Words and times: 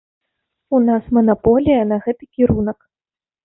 У 0.77 0.79
нас 0.87 1.03
манаполія 1.19 1.87
на 1.93 2.01
гэты 2.09 2.23
кірунак! 2.35 2.79